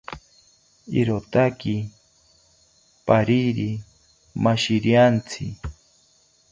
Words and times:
Irotaki 0.99 1.75
parari 3.05 3.69
mashiriantzi 4.43 5.45